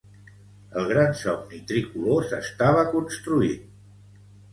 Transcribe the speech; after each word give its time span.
El 0.83 0.87
gran 0.91 1.11
somni 1.19 1.59
tricolor 1.71 2.25
s'estava 2.31 2.87
construint. 2.95 3.69